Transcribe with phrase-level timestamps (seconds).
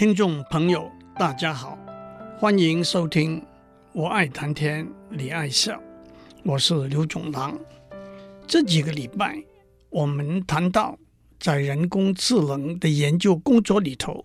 [0.00, 1.78] 听众朋友，大家好，
[2.38, 3.38] 欢迎收听
[3.92, 5.76] 《我爱谈天，你爱笑》，
[6.42, 7.60] 我是刘总郎。
[8.46, 9.44] 这几个礼拜，
[9.90, 10.98] 我们谈到
[11.38, 14.24] 在人工智能的研究工作里头，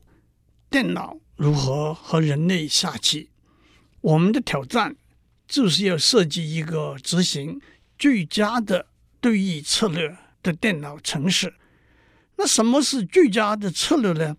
[0.70, 3.30] 电脑如何和人类下棋。
[4.00, 4.96] 我们的挑战
[5.46, 7.60] 就是要设计一个执行
[8.00, 8.88] 最佳的
[9.20, 11.53] 对弈策略的电脑程式。
[12.38, 14.38] 那什么是最佳的策略呢？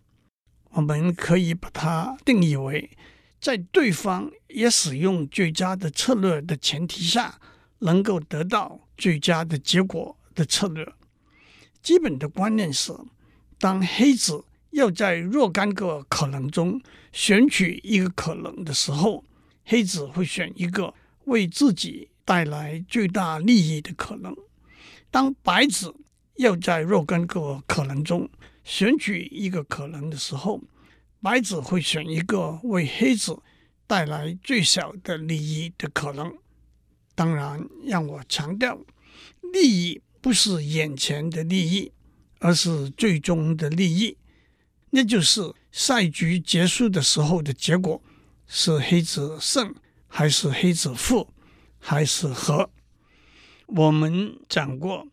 [0.71, 2.91] 我们可以把它定义为，
[3.41, 7.39] 在对方也使用最佳的策略的前提下，
[7.79, 10.87] 能够得到最佳的结果的策略。
[11.83, 12.93] 基本的观念是，
[13.59, 16.81] 当黑子要在若干个可能中
[17.13, 19.25] 选取一个可能的时候，
[19.65, 20.93] 黑子会选一个
[21.25, 24.37] 为自己带来最大利益的可能。
[25.11, 25.95] 当白子
[26.35, 28.29] 要在若干个可能中，
[28.67, 30.61] 选取一个可能的时候，
[31.23, 33.41] 白子会选一个为黑子
[33.87, 36.37] 带来最小的利益的可能。
[37.15, 38.77] 当然，让我强调，
[39.53, 41.93] 利益不是眼前的利益，
[42.41, 44.19] 而是最终的利益。
[44.91, 48.03] 那就是赛局结束的时候的结果
[48.49, 49.73] 是黑子胜，
[50.09, 51.33] 还是黑子负，
[51.79, 52.69] 还是和？
[53.69, 55.07] 我们讲过。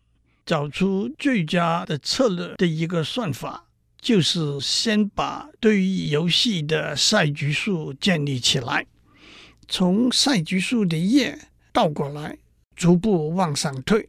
[0.46, 3.66] 找出最佳的策略的一个算法，
[4.00, 8.86] 就是先把对于游戏的赛局数建立起来，
[9.66, 11.38] 从赛局数的页
[11.72, 12.36] 倒过来，
[12.76, 14.08] 逐步往上推。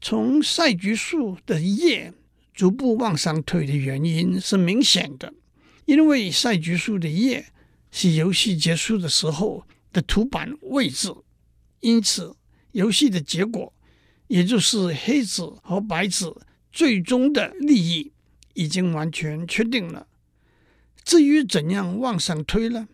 [0.00, 2.12] 从赛局数的页
[2.52, 5.32] 逐步往上推的原因是明显的，
[5.84, 7.46] 因为赛局数的页
[7.92, 11.14] 是游戏结束的时候的图板位置，
[11.80, 12.34] 因此
[12.72, 13.72] 游戏的结果。
[14.30, 18.12] 也就是黑子和白子最终的利益
[18.54, 20.06] 已经完全确定了。
[21.02, 22.86] 至于怎样往上推呢？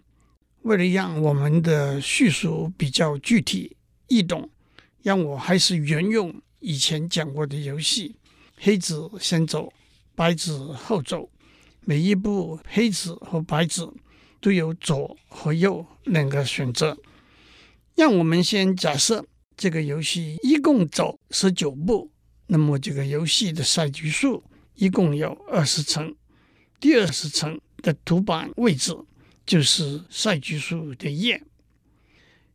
[0.63, 3.77] 为了让我们的叙述比较具体
[4.09, 4.49] 易懂，
[5.03, 8.17] 让我还是沿用以前讲过的游戏：
[8.57, 9.71] 黑子先走，
[10.15, 11.29] 白子后走。
[11.85, 13.93] 每一步，黑子和白子
[14.41, 16.97] 都有左和右两个选择。
[17.95, 19.27] 让我们先假设。
[19.59, 22.11] 这个游戏一共走十九步，
[22.47, 24.43] 那么这个游戏的赛局数
[24.75, 26.15] 一共有二十层。
[26.79, 28.97] 第二十层的图板位置
[29.45, 31.43] 就是赛局数的页。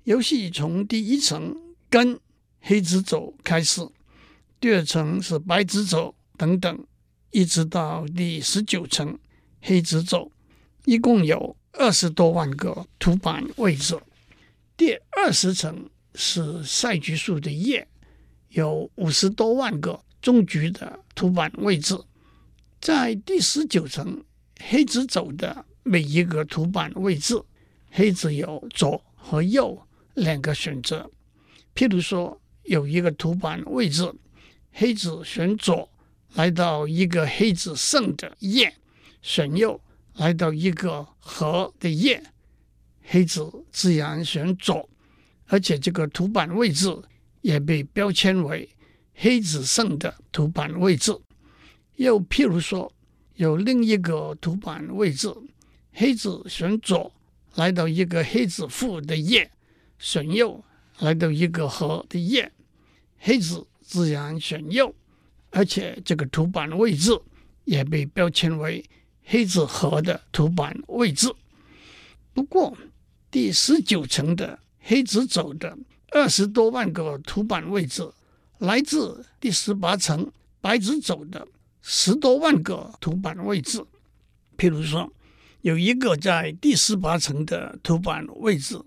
[0.04, 1.56] 游戏从第一层
[1.90, 2.20] 跟
[2.60, 3.82] 黑子走开始，
[4.60, 6.86] 第二层是白子走等等，
[7.32, 9.18] 一直到第十九层
[9.60, 10.32] 黑子走，
[10.86, 14.00] 一共有二十多万个图板位置。
[14.76, 15.90] 第二十层。
[16.14, 17.88] 是赛局数的页，
[18.52, 21.98] 有五十多万个终局的图板位置。
[22.80, 24.24] 在第十九层，
[24.60, 27.42] 黑子走的每一个图板位置，
[27.92, 29.80] 黑子有左和右
[30.16, 31.10] 两个选择。
[31.76, 34.12] 譬如说，有一个图板位置，
[34.72, 35.90] 黑子选左，
[36.34, 38.70] 来到一个黑子胜的页；
[39.22, 39.80] 选右，
[40.16, 42.22] 来到一个和的页，
[43.04, 44.90] 黑子自然选左。
[45.48, 46.88] 而且这个图板位置
[47.42, 48.70] 也被标签为
[49.14, 51.16] 黑子胜的图板位置。
[51.98, 52.92] 又譬如说，
[53.36, 55.28] 有另一个图板位置，
[55.92, 57.14] 黑子选左，
[57.56, 59.46] 来到一个黑子负的页；
[60.00, 60.64] 选右，
[61.00, 62.52] 来到一个和的页，
[63.18, 64.94] 黑子自然选右。
[65.50, 67.12] 而且这个图板位置
[67.66, 68.84] 也被标签为
[69.26, 71.34] 黑子和的图板位置。
[72.34, 72.78] 不过，
[73.30, 74.60] 第十九层的。
[74.84, 75.78] 黑子走的
[76.12, 78.12] 二十多万个图板位置，
[78.58, 80.30] 来自第十八层
[80.60, 81.48] 白子走的
[81.82, 83.82] 十多万个图板位置。
[84.58, 85.10] 譬如说，
[85.62, 88.78] 有一个在第十八层的图板位置，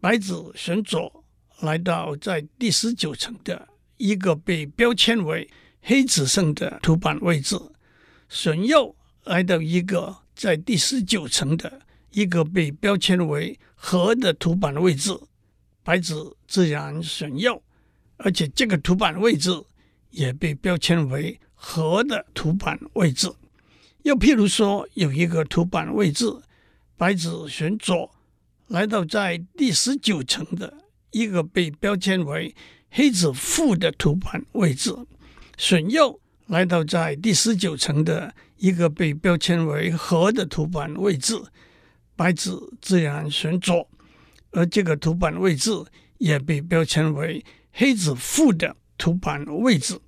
[0.00, 1.22] 白子选左，
[1.60, 3.68] 来到在第十九层的
[3.98, 5.48] 一个被标签为
[5.82, 7.60] 黑子胜的图板位置，
[8.30, 11.82] 选右，来到一个在第十九层的
[12.12, 15.14] 一个被标签为和的图板位置。
[15.84, 17.62] 白子自然选右，
[18.16, 19.50] 而且这个图板位置
[20.10, 23.32] 也被标签为和的图板位置。
[24.02, 26.26] 又譬如说，有一个图板位置，
[26.96, 28.10] 白子选左，
[28.66, 30.72] 来到在第十九层的
[31.10, 32.54] 一个被标签为
[32.90, 35.06] 黑子负的图板位置；
[35.56, 41.40] 选右，来到在第十九层的一个被标签为和的图板位置，
[42.16, 43.88] 白子自然选左。
[44.52, 45.70] 而这个图板位置
[46.18, 50.00] 也被标签为黑子负的图板位置，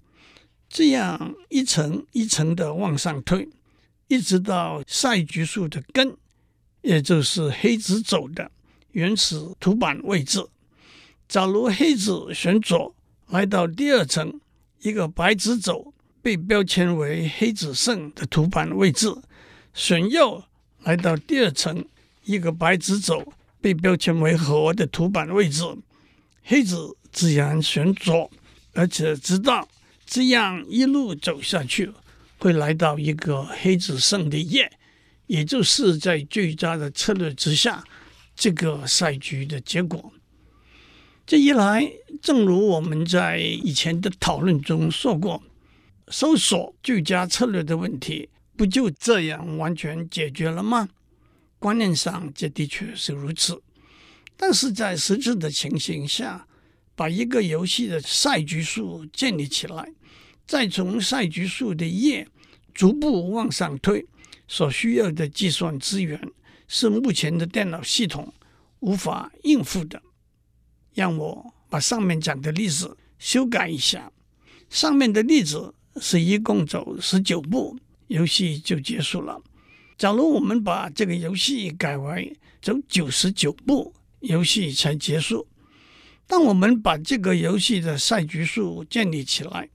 [0.69, 3.49] 这样一层一层的往上推，
[4.08, 6.17] 一直到赛局数的根，
[6.82, 8.50] 也就是黑子走的
[8.93, 10.46] 原始图板位置。
[11.26, 12.94] 假如黑子选左
[13.29, 14.41] 来到第二层，
[14.82, 19.23] 一个白子走被标签为黑子胜的图板位置；
[19.73, 20.44] 选右
[20.82, 21.85] 来到第二层，
[22.25, 23.32] 一个白子走
[23.64, 25.62] 被标签为和的图板位置。
[26.43, 28.31] 黑子自然选左，
[28.75, 29.66] 而且知道
[30.05, 31.90] 这样一路走下去，
[32.37, 34.70] 会来到一个黑子胜的页，
[35.28, 37.82] 也就是在最佳的策略之下，
[38.37, 40.12] 这个赛局的结果。
[41.25, 41.90] 这一来，
[42.20, 45.43] 正如我们在以前的讨论中说过，
[46.08, 48.28] 搜索最佳策略的问题
[48.58, 50.90] 不就这样完全解决了吗？
[51.64, 53.58] 观念上，这的确是如此。
[54.37, 56.46] 但是在实质的情形下，
[56.94, 59.90] 把一个游戏的赛局数建立起来，
[60.46, 62.28] 再从赛局数的页
[62.75, 64.05] 逐步往上推，
[64.46, 66.20] 所需要的计算资源
[66.69, 68.34] 是目前的电脑系统
[68.81, 70.02] 无法应付的。
[70.93, 74.12] 让我把上面讲的例子修改一下。
[74.69, 77.78] 上面的例子是一共走十九步，
[78.08, 79.40] 游戏就结束了。
[79.96, 85.46] 假如我们把这个游戏改为走九十九步，游戏才结束。
[86.26, 89.69] 当我们把这个游戏的赛局数建立起来，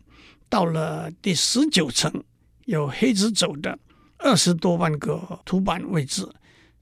[0.49, 2.23] 到了第十九层，
[2.65, 3.77] 有黑子走的
[4.17, 6.25] 二十多万个图板位置；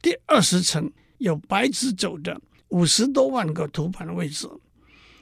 [0.02, 2.42] 第二十层有白子走的。
[2.70, 4.46] 五十多万个图板位置，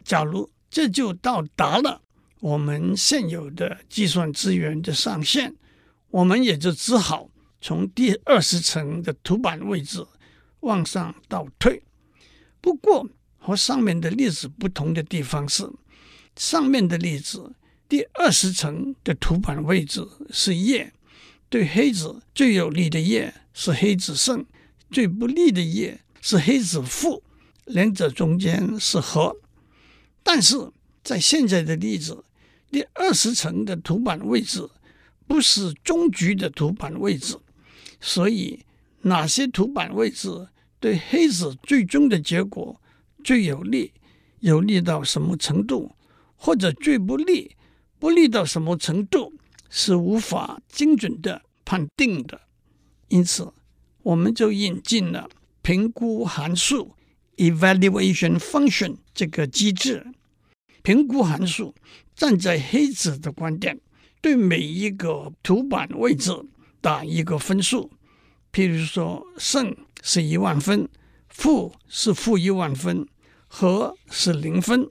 [0.03, 2.01] 假如这就到达了
[2.39, 5.55] 我们现有的计算资源的上限，
[6.09, 7.29] 我们也就只好
[7.65, 10.05] 从第二十层的图板位置
[10.59, 11.81] 往上倒退。
[12.61, 13.09] 不过
[13.39, 15.67] 和上面的例子不同的地方是，
[16.35, 17.55] 上面的例子
[17.89, 20.93] 第二十层的图板位置是叶，
[21.49, 24.45] 对黑子最有利的叶是黑子胜，
[24.91, 27.23] 最不利的叶是黑子负。
[27.65, 29.35] 两者中间是和，
[30.21, 30.55] 但是
[31.03, 32.23] 在现在的例子，
[32.69, 34.69] 第二十层的图板位置
[35.25, 37.35] 不是终局的图板位置，
[38.05, 38.63] 所以
[39.01, 40.29] 哪些图板位置
[40.79, 42.79] 对黑子最终的结果
[43.23, 43.91] 最有利，
[44.41, 45.95] 有利到什么程度，
[46.35, 47.55] 或者最不利，
[47.97, 49.33] 不利到什么程度，
[49.71, 52.39] 是无法精准的判定的。
[53.07, 53.51] 因此，
[54.03, 55.27] 我们就引进了
[55.63, 56.93] 评估函数。
[57.37, 60.05] Evaluation function 这个机制，
[60.83, 61.73] 评估函数
[62.15, 63.77] 站在黑子的观点，
[64.21, 66.31] 对每一个图板位置
[66.79, 67.91] 打一个分数。
[68.55, 70.87] 譬如说，胜是一万分，
[71.27, 73.05] 负是负一万分，
[73.49, 74.89] 和是零分。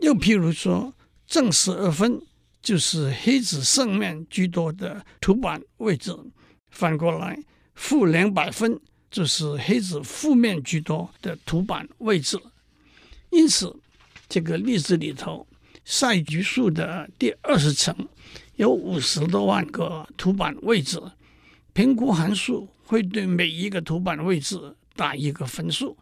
[0.00, 0.92] 又譬如说，
[1.24, 2.20] 正十二分
[2.60, 6.12] 就是黑子胜面居多的图板位置，
[6.72, 7.38] 反过来，
[7.76, 8.80] 负两百分。
[9.10, 12.38] 就是黑子负面居多的图板位置，
[13.30, 13.74] 因此
[14.28, 15.46] 这个例子里头，
[15.82, 17.96] 赛局数的第二十层
[18.56, 21.00] 有五十多万个图板位置，
[21.72, 25.94] 评估函数会对每一个图板位置打一个分数。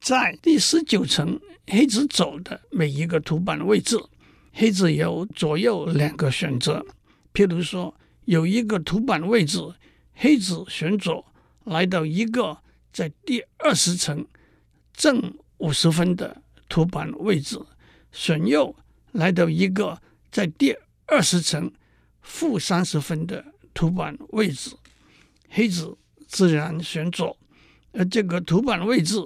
[0.00, 3.96] 在第十九层黑子走的每一个图板位置，
[4.52, 6.84] 黑子有左右两个选择。
[7.32, 7.94] 譬如说，
[8.26, 9.58] 有一个图板位置，
[10.14, 11.24] 黑子选左。
[11.64, 12.58] 来到一个
[12.92, 14.26] 在第二十层
[14.92, 17.58] 正五十分的图板位置，
[18.12, 18.74] 选右
[19.12, 20.00] 来到一个
[20.30, 21.70] 在第二十层
[22.22, 24.70] 负三十分的图板位置，
[25.50, 25.96] 黑子
[26.30, 27.36] 自然选左，
[27.92, 29.16] 而这个图板位置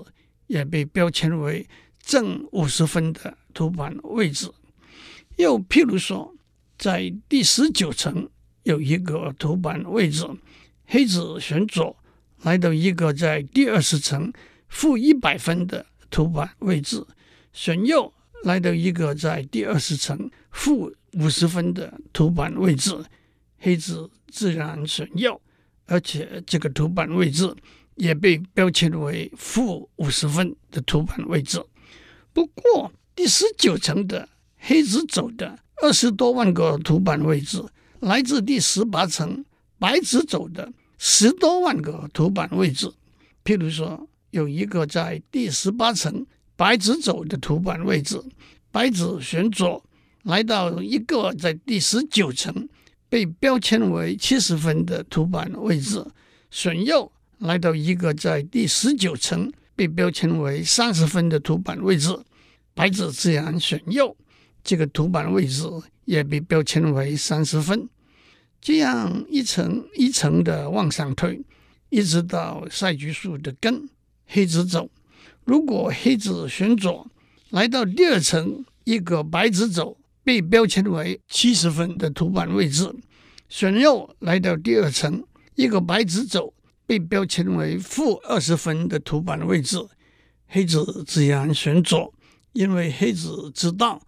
[0.46, 1.68] 也被标签为
[2.00, 4.50] 正五十分的图板位置。
[5.36, 6.34] 又譬如说，
[6.78, 8.28] 在第十九层
[8.62, 10.26] 有一个图板位置，
[10.86, 11.96] 黑子选左。
[12.42, 14.30] 来到一个在第二十层
[14.68, 17.02] 负一百分的图板位置，
[17.54, 22.94] 选右来到一个在第二十层负五十分的图板位置，
[23.58, 25.40] 黑子自然选右，
[25.86, 27.54] 而且这个图板位置
[27.96, 31.62] 也被标签为负五十分的图板位置。
[32.32, 37.62] 不过第十九层的黑子走的二十多万个图板位置，
[38.00, 39.44] 来自第十八层
[39.78, 40.72] 白子走的。
[40.96, 42.90] 十多万个图板位置，
[43.44, 46.24] 譬如说有一个在第十八层
[46.56, 48.18] 白子走的图板位置，
[48.70, 49.84] 白子选左
[50.22, 52.68] 来到一个在第十九层
[53.14, 56.04] 被标签为七十分的图板位置，
[56.50, 62.12] 选右来到一个在第十九层被标签为三十分的图板位置，
[62.74, 64.16] 白子自然选右，
[64.64, 65.62] 这个图板位置
[66.06, 67.88] 也被标签为三十分。
[68.60, 71.40] 这样一层一层的往上推，
[71.90, 73.88] 一直到赛局数的根，
[74.26, 74.90] 黑子走。
[75.44, 77.08] 如果黑子选左，
[77.50, 82.90] 来到第二层，一个白子走，被标签为七十分的图板位置；
[83.48, 85.22] 选右，来到第二层，
[85.54, 86.52] 一个白子走，
[86.86, 89.78] 被标签为负二十分的图板位置。
[90.48, 92.12] 黑子自然选左，
[92.52, 94.00] 因为黑子知道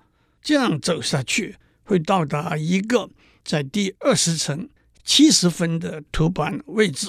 [0.42, 3.10] 这样走下去会到达一个。
[3.44, 4.68] 在第二十层
[5.04, 7.08] 七十分的图板位置，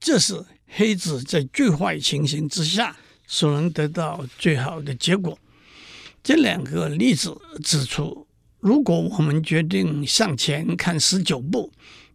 [0.00, 2.96] 这是黑子在最坏情形之下
[3.28, 5.38] 所能得到最好的结果。
[6.24, 8.26] 这两个例子指出，
[8.60, 11.72] 如果我们决定向前看十九步，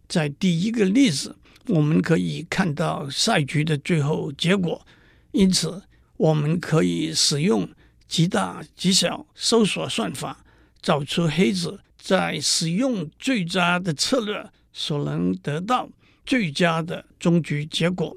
[0.08, 1.36] 在第一个例子，
[1.66, 4.86] 我们可以看到赛局的最后结果，
[5.32, 5.82] 因此
[6.16, 7.68] 我们可以使用
[8.08, 10.44] 极大极小搜索算法
[10.80, 11.80] 找出黑子。
[11.98, 15.88] 在使用最佳的策略所能得到
[16.24, 18.16] 最佳的终局结果，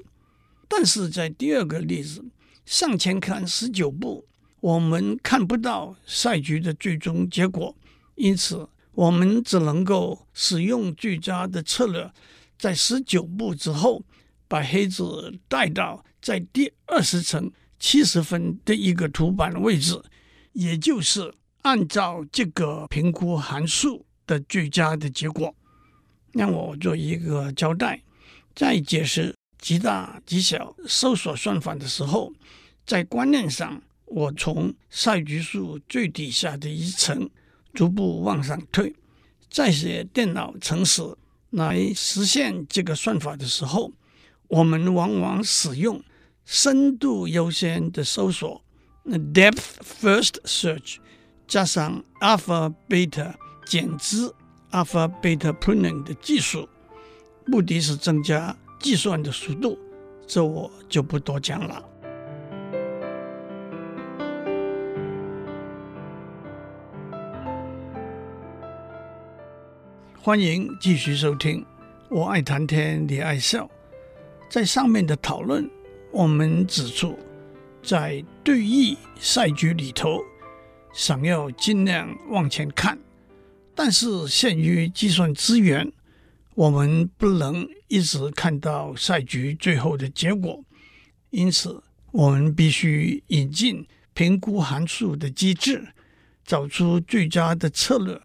[0.68, 2.24] 但是在第二个例子，
[2.64, 4.24] 向前看十九步，
[4.60, 7.74] 我们看不到赛局的最终结果，
[8.20, 12.12] 因此我们只能够使用最佳的策略，
[12.58, 14.02] 在十九步之后
[14.46, 20.00] 把黑子带到在第二十层七十分的一个图板位置，
[20.52, 21.34] 也就是。
[21.62, 25.54] 按照这个评估函数的最佳的结果，
[26.32, 28.02] 让我做一个交代。
[28.54, 32.32] 在解释极大极小搜索算法的时候，
[32.86, 37.28] 在观念上，我从赛局数最底下的一层
[37.72, 38.94] 逐步往上推。
[39.48, 41.02] 在写电脑程式
[41.50, 43.92] 来实现这个算法的时候，
[44.48, 46.02] 我们往往使用
[46.44, 48.62] 深度优先的搜索
[49.06, 50.96] （depth first search）。
[51.48, 53.34] 加上 alpha beta
[53.66, 54.32] 减支
[54.70, 56.68] alpha beta pruning 的技术，
[57.44, 59.76] 目的是增加计算的速度，
[60.28, 61.89] 这我就不多讲了。
[70.22, 71.64] 欢迎继续收听，
[72.10, 73.66] 我爱谈天，你爱笑。
[74.50, 75.66] 在上面的讨论，
[76.12, 77.18] 我们指出，
[77.82, 80.20] 在对弈赛局里头。
[80.92, 82.98] 想要尽量往前看，
[83.74, 85.90] 但是限于计算资源，
[86.54, 90.62] 我们不能一直看到赛局最后的结果。
[91.30, 95.88] 因此，我们必须引进评估函数的机制，
[96.44, 98.20] 找出最佳的策略，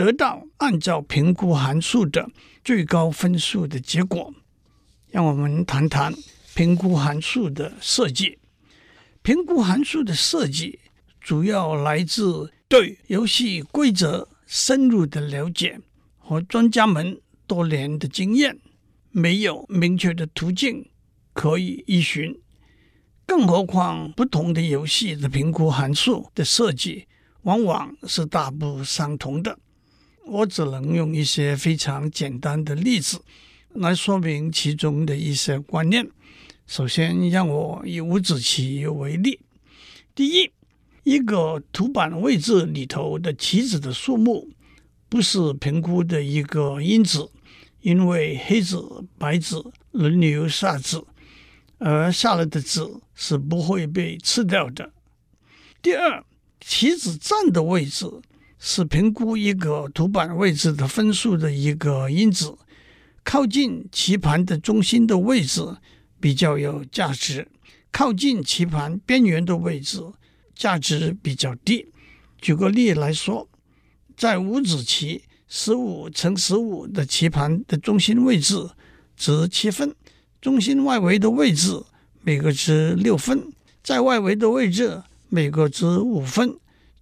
[0.00, 2.30] 得到按照评估函数的
[2.64, 4.32] 最高分数的结果。
[5.10, 6.14] 让我们谈谈
[6.54, 8.38] 评估函数的设计。
[9.20, 10.80] 评估函数的设计。
[11.20, 15.78] 主要来自对游戏规则深入的了解
[16.16, 18.58] 和专家们多年的经验，
[19.10, 20.88] 没有明确的途径
[21.34, 22.34] 可以依循。
[23.26, 27.06] 更何况，不同的游戏的评估函数的设计
[27.42, 29.58] 往往是大不相同的。
[30.30, 33.20] 我只能用一些非常简单的例子
[33.74, 36.08] 来说明其中的一些观念。
[36.66, 39.40] 首先，让我以五子棋为例。
[40.14, 40.50] 第一。
[41.02, 44.50] 一个图板位置里头的棋子的数目
[45.08, 47.30] 不是评估的一个因子，
[47.80, 51.02] 因为黑子、白子轮流下子，
[51.78, 54.92] 而下来的子是不会被吃掉的。
[55.80, 56.22] 第二，
[56.60, 58.06] 棋子站的位置
[58.60, 62.56] 是评估一个图板位置的分数的一个因子，
[63.24, 65.60] 靠近棋盘的中心的位置
[66.20, 67.48] 比较有价值，
[67.90, 70.00] 靠近棋盘边缘的位置。
[70.52, 71.86] 价值比较低。
[72.38, 73.48] 举个例来说，
[74.14, 78.68] 在五子棋十五乘十五的棋盘的中心位置
[79.16, 79.94] 值七分，
[80.38, 81.82] 中心外围的位置
[82.20, 83.50] 每个值六分，
[83.82, 86.54] 在外围的位置每个值五分，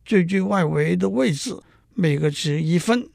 [0.09, 1.55] 最最外围的位置
[1.93, 3.07] 每个值一分。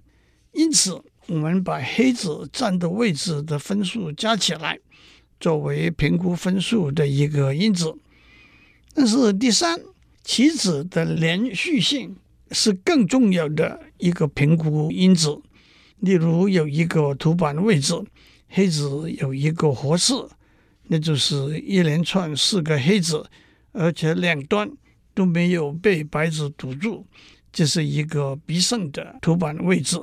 [0.52, 4.80] 因此，我们把黑子站的位置的分数加起来，
[5.40, 7.98] 作为评估分数的一个因子。
[8.94, 9.82] 但是第三。
[10.26, 12.16] 棋子的连续性
[12.52, 15.38] 是更重要的一个评估因子。
[16.00, 17.94] 例如，有一个图板位置，
[18.48, 20.14] 黑子有一个活士，
[20.88, 23.26] 那就是一连串四个黑子，
[23.74, 24.72] 而且两端
[25.14, 27.06] 都没有被白子堵住，
[27.52, 30.02] 这是一个必胜的图板位置。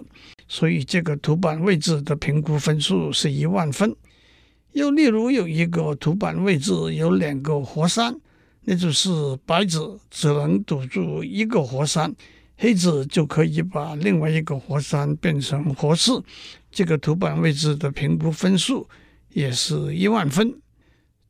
[0.48, 3.94] 所以，这个图板位置的评估分数是一万分。
[4.72, 8.18] 又例如，有一个图板位置有两个活山。
[8.62, 9.08] 那就是
[9.46, 12.14] 白子只能堵住一个活山，
[12.58, 16.12] 黑子就可以把另外一个活山变成活士，
[16.70, 18.86] 这个图板位置的评估分数
[19.30, 20.60] 也是一万分。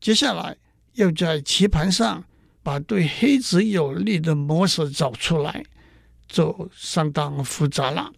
[0.01, 0.55] 接下来
[0.95, 2.21] 要在棋盘上
[2.63, 5.63] 把对黑子有利的模式找出来，
[6.27, 8.11] 就相当复杂了。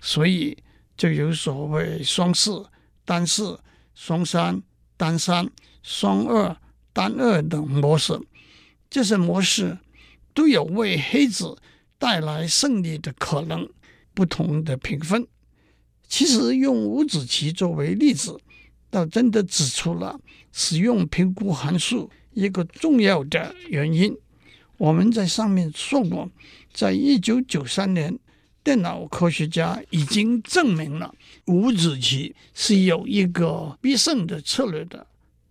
[0.00, 0.56] 所以
[0.96, 2.64] 就有所谓双四、
[3.04, 3.58] 单四、
[3.94, 4.62] 双三、
[4.96, 5.50] 单三、
[5.82, 6.56] 双二、
[6.92, 8.20] 单二等模式。
[8.88, 9.78] 这些模式
[10.32, 11.56] 都有为黑子
[11.98, 13.68] 带来胜利的可能，
[14.14, 15.26] 不同的评分。
[16.06, 18.40] 其实用五子棋作为例子，
[18.88, 20.18] 倒真的指出了
[20.52, 24.16] 使用评估函数一个重要的原因。
[24.76, 26.30] 我们在上面说过，
[26.72, 28.16] 在一九九三年，
[28.62, 31.12] 电脑科学家已经证明了
[31.46, 35.04] 五子棋是有一个必胜的策略的。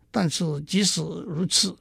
[0.10, 1.76] 但是即使如此，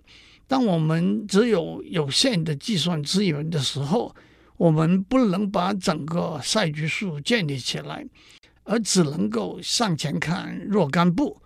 [0.48, 4.12] 当我们只有有限的计算资源的时候，
[4.56, 8.04] 我们不能把整个赛局数建立起来，
[8.64, 11.40] 而只能够向前看若干步，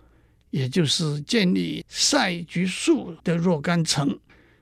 [0.51, 4.19] 也就是建立赛局数的若干层，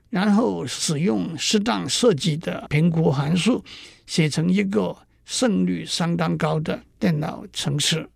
[0.08, 3.62] 然后使用适当设计的评估函数，
[4.06, 8.08] 写成一个胜率相当高的电脑程式。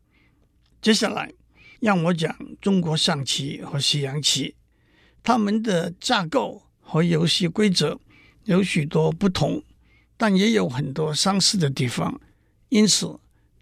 [0.80, 1.32] 接下来，
[1.80, 4.54] 让我讲中国象棋和西洋棋，
[5.22, 8.00] 它们的架构和游戏规则
[8.44, 9.62] 有许多不同。
[10.16, 12.20] 但也有很多相似的地方，
[12.68, 13.18] 因此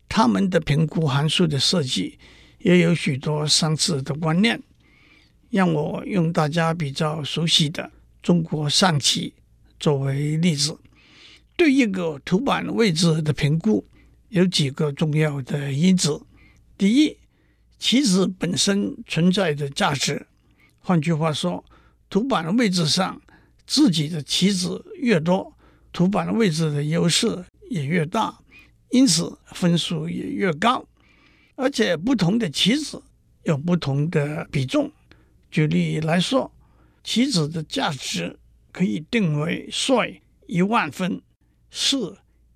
[0.07, 2.19] 它们的评估函数的设计
[2.63, 4.61] 也有许多相似的观念。
[5.51, 7.91] 让我用大家比较熟悉的
[8.23, 9.35] 中国象棋
[9.79, 10.79] 作为例子，
[11.57, 13.85] 对一个图板位置的评估
[14.31, 16.23] 有几个重要的因子：
[16.79, 17.19] 第一，
[17.79, 20.27] 棋子本身存在的价值，
[20.79, 21.63] 换句话说，
[22.09, 23.21] 图板的位置上
[23.67, 25.55] 自己的棋子越多。
[25.93, 28.39] 图板的位置的优势也越大，
[28.89, 30.87] 因此分数也越高。
[31.55, 33.03] 而且不同的棋子
[33.45, 34.91] 有不同的比重。
[35.51, 36.51] 举例来说，
[37.05, 38.39] 棋子的价值
[38.73, 41.21] 可以定为帅一万分，
[41.71, 41.97] 士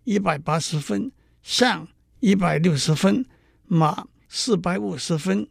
[0.05, 1.89] 一百八十分，象
[2.21, 3.27] 一百六十分，
[3.67, 5.49] 马四百五十分，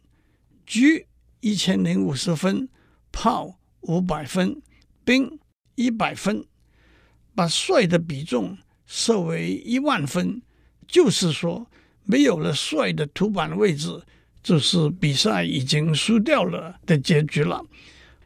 [0.66, 0.80] 车
[1.40, 2.68] 一千零五十分，
[3.12, 4.60] 炮五百分，
[5.04, 5.38] 兵
[5.76, 6.44] 一百分。
[7.34, 8.56] 把帅的比重
[8.86, 10.40] 设为一万分，
[10.88, 11.70] 就是说，
[12.06, 14.00] 没有了帅的图板位置，
[14.42, 17.62] 就是比赛已经输掉了的结局了。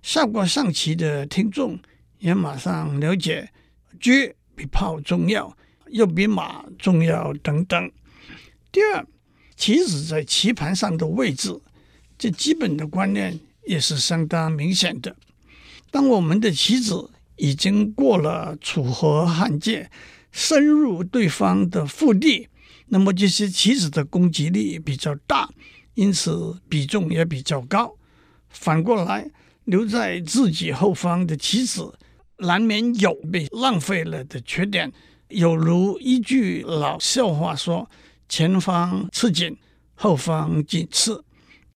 [0.02, 1.78] 下过象棋的听众
[2.18, 3.50] 也马上了解，
[3.98, 4.10] 车
[4.54, 5.56] 比炮重要，
[5.88, 7.90] 又比马重要等等。
[8.70, 9.06] 第二，
[9.56, 11.58] 棋子在棋盘上的位置，
[12.18, 15.16] 这基本的观念也是相当明显的。
[15.90, 19.90] 当我们的棋子已经过了楚河汉界，
[20.30, 22.48] 深入对方的腹地，
[22.90, 25.48] 那么这些棋子的攻击力比较大，
[25.94, 27.96] 因此比重也比较高。
[28.48, 29.30] 反过来，
[29.64, 31.92] 留在自己后方的棋子，
[32.38, 34.92] 难免有被浪费了的缺点。
[35.28, 37.88] 有如一句老笑话说
[38.28, 39.56] ：“前方吃紧，
[39.94, 41.24] 后方紧刺。”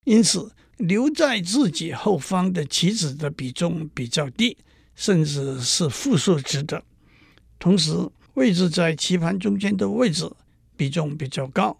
[0.05, 4.57] 因此，留在自己后方的棋子的比重比较低。
[4.97, 6.81] 甚至是负数值的，
[7.59, 7.91] 同时
[8.35, 10.25] 位置在棋盘中间的位置
[10.75, 11.77] 比重比较高，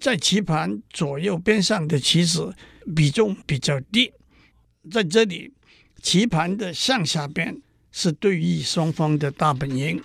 [0.00, 2.54] 在棋盘左右边上的棋子
[2.94, 4.12] 比重比较低。
[4.90, 5.52] 在这里，
[6.02, 10.02] 棋盘的向下边是对弈双方的大本营。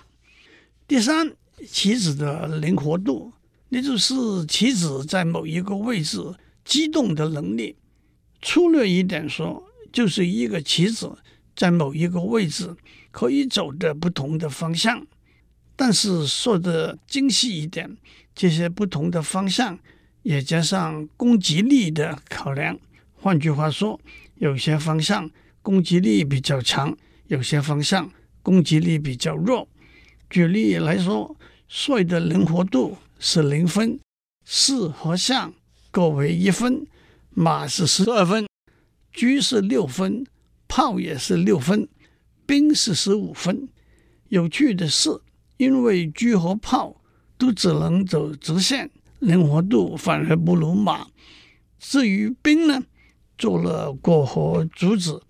[0.88, 1.32] 第三，
[1.66, 3.32] 棋子的灵活度，
[3.68, 4.14] 也就是
[4.46, 6.18] 棋子在某一个位置
[6.64, 7.76] 机动的能力。
[8.40, 11.18] 粗略一点说，就是一个棋子。
[11.54, 12.74] 在某一个位置
[13.10, 15.06] 可以走的不同的方向，
[15.74, 17.96] 但是说的精细一点，
[18.34, 19.78] 这些不同的方向
[20.22, 22.78] 也加上攻击力的考量。
[23.14, 24.00] 换句话说，
[24.36, 25.30] 有些方向
[25.62, 28.10] 攻击力比较强，有些方向
[28.42, 29.68] 攻击力比较弱。
[30.28, 31.36] 举例来说，
[31.68, 33.98] 帅的灵活度是零分，
[34.44, 35.52] 士和象
[35.90, 36.86] 各为一分，
[37.30, 38.46] 马是十二分，
[39.12, 40.24] 车是六分。
[40.74, 41.86] 炮也是六分，
[42.46, 43.68] 兵是十五分。
[44.30, 45.10] 有趣的是，
[45.62, 47.00] 因为车和炮
[47.38, 51.06] 都只能走直线，灵活度反而不如马。
[51.78, 52.82] 至于兵呢，
[53.38, 55.22] 做了过河卒子，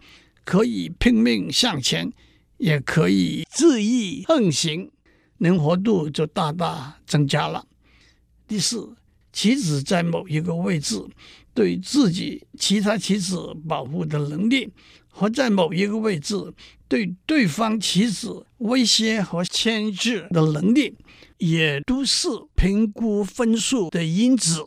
[0.42, 2.10] 可以拼命向前，
[2.56, 4.90] 也可以恣意横行，
[5.36, 7.66] 灵活度就大大增加了。
[8.48, 8.96] 第四，
[9.34, 10.98] 棋子在某一个位置，
[11.52, 14.72] 对自己其他棋子保护的能力
[15.14, 16.52] 和在某一个位置
[16.88, 20.96] 对对方棋子威胁和牵制的能力，
[21.38, 24.66] 也都是评估分数的因子。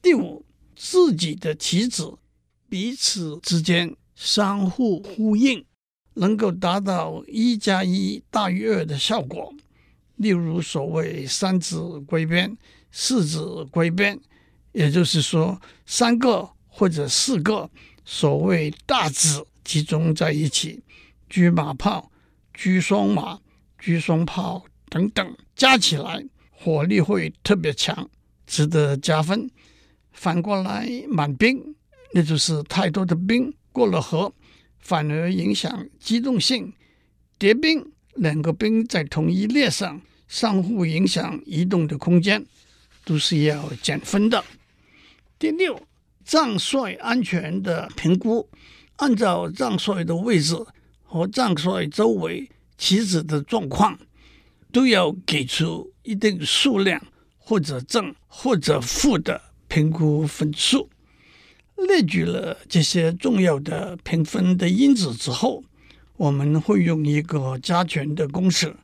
[0.00, 0.44] 第五，
[0.76, 2.14] 自己的棋子
[2.68, 5.64] 彼此之间相互呼应，
[6.14, 9.52] 能够达到一加一大于二的效果。
[10.16, 12.56] 例如，所谓三子归边、
[12.90, 14.18] 四子归边，
[14.72, 17.68] 也就是说，三个或者四个
[18.04, 20.80] 所谓大子集中在一起，
[21.28, 22.12] 车马炮、
[22.54, 23.40] 车双马、
[23.80, 28.08] 车双炮等等，加起来火力会特别强，
[28.46, 29.50] 值得加分。
[30.12, 31.74] 反过来，满兵，
[32.12, 34.32] 那就是太多的兵过了河，
[34.78, 36.72] 反而影响机动性。
[37.36, 42.46] 叠兵，两个兵在同一列上，相互影响移动的空间，
[43.04, 44.42] 都是要减分的。
[45.38, 45.82] 第六，
[46.24, 48.48] 战帅安全的评估，
[48.96, 50.56] 按照将帅的位置
[51.02, 53.98] 和将帅周围棋子的状况，
[54.72, 57.00] 都要给出一定数量
[57.38, 59.40] 或者正或者负的。
[59.68, 60.88] 评估分数，
[61.88, 65.64] 列举了这些重要的评分的因子之后，
[66.16, 68.76] 我们会用一个加权的公式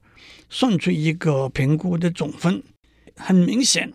[0.51, 2.61] 算出一个评估的总分。
[3.15, 3.93] 很明显，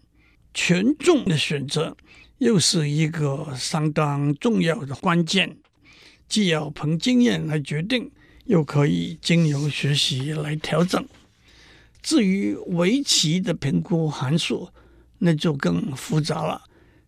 [0.53, 1.97] 权重的选择
[2.37, 5.57] 又是一个相当重要的关键，
[6.27, 8.11] 既要凭经验来决定，
[8.45, 11.05] 又可以经由学习来调整。
[12.01, 14.69] 至于围棋的评估函数，
[15.17, 16.61] 那就更复杂了。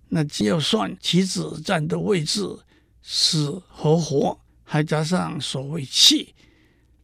[0.10, 2.42] 那只要算棋子站的位置
[3.02, 6.34] 死和活，还加上所谓气，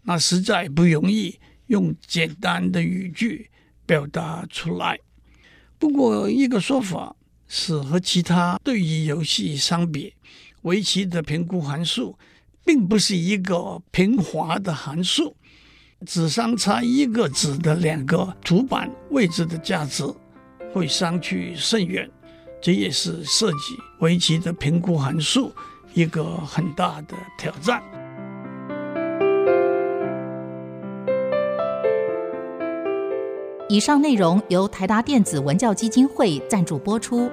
[0.04, 3.50] 那实在不容易用简单的语句
[3.86, 5.00] 表达出来。
[5.78, 7.16] 不过一个说法
[7.48, 10.14] 是，和其他对弈游戏相比，
[10.66, 12.18] 围棋的评估函数
[12.64, 15.36] 并不是一个平滑的函数，
[16.06, 20.04] 只相差一个子的两个主板位置的价值
[20.74, 22.10] 会相去甚远。
[22.60, 25.54] 这也是设计围棋的评估函数
[25.94, 27.82] 一个很大的挑战。
[33.70, 37.30] 以上内容由台达电子文教基金会赞助播出。